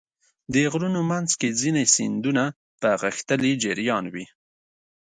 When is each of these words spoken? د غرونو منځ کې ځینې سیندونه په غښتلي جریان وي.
د 0.53 0.55
غرونو 0.71 1.01
منځ 1.11 1.29
کې 1.39 1.57
ځینې 1.61 1.83
سیندونه 1.95 2.43
په 2.81 2.89
غښتلي 3.01 3.53
جریان 3.63 4.05
وي. 4.13 4.25